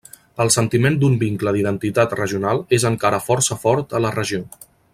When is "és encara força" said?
2.79-3.59